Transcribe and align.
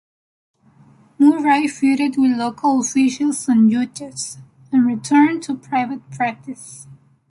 Murray 1.19 1.67
feuded 1.67 2.17
with 2.17 2.35
local 2.35 2.79
officials 2.79 3.47
and 3.47 3.69
judges, 3.69 4.39
and 4.71 4.87
returned 4.87 5.43
to 5.43 5.53
private 5.55 6.09
practice. 6.09 6.87